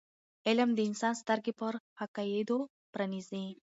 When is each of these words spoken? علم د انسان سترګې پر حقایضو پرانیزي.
علم 0.47 0.69
د 0.75 0.79
انسان 0.89 1.13
سترګې 1.21 1.53
پر 1.59 1.73
حقایضو 2.01 2.57
پرانیزي. 2.93 3.45